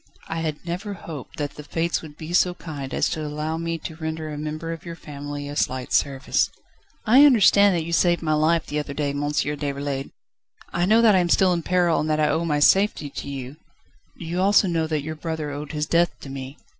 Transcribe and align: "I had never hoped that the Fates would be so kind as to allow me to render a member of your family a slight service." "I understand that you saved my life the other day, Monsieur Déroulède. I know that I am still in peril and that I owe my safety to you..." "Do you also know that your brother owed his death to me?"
"I 0.27 0.39
had 0.39 0.65
never 0.65 0.95
hoped 0.95 1.37
that 1.37 1.51
the 1.57 1.63
Fates 1.63 2.01
would 2.01 2.17
be 2.17 2.33
so 2.33 2.55
kind 2.55 2.91
as 2.91 3.07
to 3.09 3.21
allow 3.23 3.57
me 3.59 3.77
to 3.77 3.95
render 3.97 4.29
a 4.29 4.35
member 4.39 4.71
of 4.73 4.83
your 4.83 4.95
family 4.95 5.47
a 5.47 5.55
slight 5.55 5.93
service." 5.93 6.49
"I 7.05 7.23
understand 7.23 7.75
that 7.75 7.83
you 7.83 7.93
saved 7.93 8.23
my 8.23 8.33
life 8.33 8.65
the 8.65 8.79
other 8.79 8.95
day, 8.95 9.13
Monsieur 9.13 9.55
Déroulède. 9.55 10.09
I 10.73 10.87
know 10.87 11.03
that 11.03 11.13
I 11.13 11.19
am 11.19 11.29
still 11.29 11.53
in 11.53 11.61
peril 11.61 11.99
and 11.99 12.09
that 12.09 12.19
I 12.19 12.29
owe 12.29 12.45
my 12.45 12.59
safety 12.59 13.11
to 13.11 13.29
you..." 13.29 13.57
"Do 14.17 14.25
you 14.25 14.41
also 14.41 14.67
know 14.67 14.87
that 14.87 15.03
your 15.03 15.13
brother 15.13 15.51
owed 15.51 15.71
his 15.71 15.85
death 15.85 16.19
to 16.21 16.31
me?" 16.31 16.57